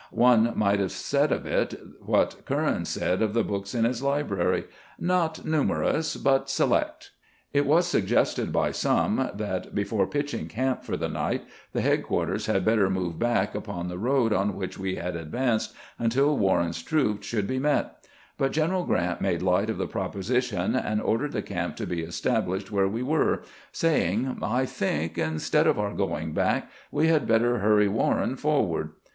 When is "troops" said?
16.81-17.27